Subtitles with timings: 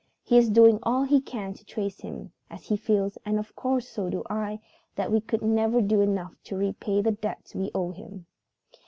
[0.23, 3.87] He is doing all he can to trace him, as he feels and of course
[3.87, 4.59] so do I
[4.95, 8.25] that we could never do enough to repay the debt we owe him.